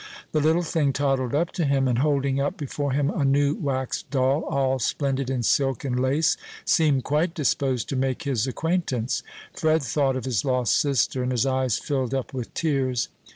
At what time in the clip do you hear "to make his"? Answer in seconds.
7.89-8.47